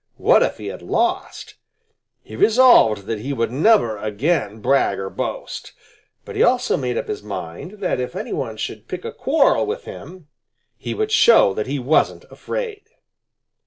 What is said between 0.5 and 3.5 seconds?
he had lost? He resolved that he